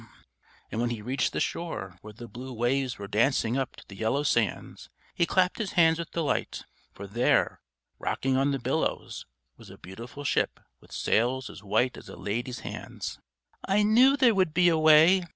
And 0.71 0.81
when 0.81 0.89
he 0.89 1.03
reached 1.03 1.31
the 1.31 1.39
shore 1.39 1.99
where 2.01 2.11
the 2.11 2.27
blue 2.27 2.51
waves 2.53 2.97
were 2.97 3.07
dancing 3.07 3.55
up 3.55 3.75
to 3.75 3.83
the 3.87 3.95
yellow 3.95 4.23
sands, 4.23 4.89
he 5.13 5.27
clapped 5.27 5.59
his 5.59 5.73
hands 5.73 5.99
with 5.99 6.09
delight; 6.09 6.63
for 6.91 7.05
there, 7.05 7.61
rocking 7.99 8.35
on 8.35 8.49
the 8.49 8.57
billows, 8.57 9.27
was 9.57 9.69
a 9.69 9.77
beautiful 9.77 10.23
ship 10.23 10.59
with 10.79 10.91
sails 10.91 11.51
as 11.51 11.61
white 11.63 11.97
as 11.97 12.09
a 12.09 12.15
lady's 12.15 12.61
hands. 12.61 13.19
"I 13.67 13.83
knew 13.83 14.17
there 14.17 14.33
would 14.33 14.55
be 14.55 14.69
a 14.69 14.77
way!" 14.79 15.23